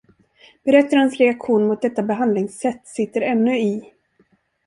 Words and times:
Berättarens 0.63 1.17
reaktion 1.17 1.67
mot 1.67 1.81
detta 1.81 2.03
behandlingssätt 2.03 2.87
sitter 2.87 3.21
ännu 3.21 3.57
i. 3.59 3.93